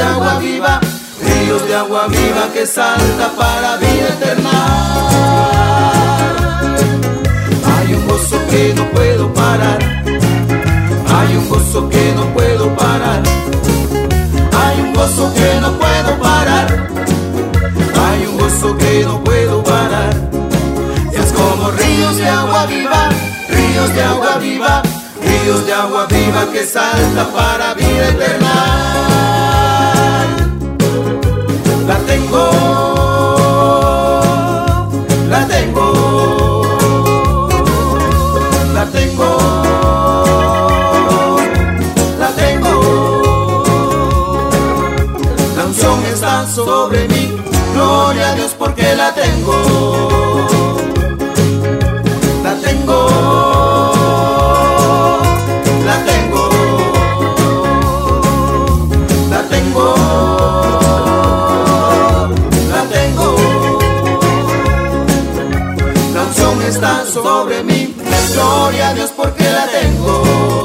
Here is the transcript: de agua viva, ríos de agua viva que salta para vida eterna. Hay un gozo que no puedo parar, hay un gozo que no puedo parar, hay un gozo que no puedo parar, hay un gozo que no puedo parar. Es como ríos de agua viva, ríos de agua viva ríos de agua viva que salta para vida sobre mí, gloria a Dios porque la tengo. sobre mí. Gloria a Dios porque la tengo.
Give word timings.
de 0.00 0.02
agua 0.02 0.38
viva, 0.38 0.80
ríos 1.22 1.66
de 1.66 1.74
agua 1.74 2.06
viva 2.08 2.48
que 2.52 2.66
salta 2.66 3.30
para 3.36 3.76
vida 3.76 4.08
eterna. 4.08 4.50
Hay 7.72 7.94
un 7.94 8.06
gozo 8.06 8.38
que 8.50 8.74
no 8.74 8.84
puedo 8.90 9.32
parar, 9.34 9.78
hay 11.16 11.36
un 11.36 11.48
gozo 11.48 11.88
que 11.88 12.12
no 12.14 12.24
puedo 12.34 12.74
parar, 12.76 13.22
hay 14.62 14.80
un 14.80 14.92
gozo 14.94 15.32
que 15.34 15.60
no 15.60 15.72
puedo 15.78 16.18
parar, 16.18 16.88
hay 18.04 18.26
un 18.26 18.38
gozo 18.38 18.76
que 18.78 19.04
no 19.04 19.22
puedo 19.22 19.62
parar. 19.62 20.14
Es 21.12 21.32
como 21.32 21.70
ríos 21.72 22.16
de 22.16 22.28
agua 22.28 22.66
viva, 22.66 23.08
ríos 23.48 23.94
de 23.94 24.02
agua 24.02 24.38
viva 24.38 24.82
ríos 25.50 25.66
de 25.66 25.72
agua 25.72 26.06
viva 26.06 26.46
que 26.52 26.64
salta 26.64 27.24
para 27.32 27.74
vida 27.74 28.08
sobre 46.50 47.06
mí, 47.08 47.36
gloria 47.74 48.30
a 48.30 48.34
Dios 48.34 48.54
porque 48.58 48.94
la 48.94 49.14
tengo. 49.14 50.20
sobre 67.10 67.62
mí. 67.62 67.94
Gloria 68.32 68.90
a 68.90 68.94
Dios 68.94 69.10
porque 69.16 69.44
la 69.44 69.66
tengo. 69.66 70.59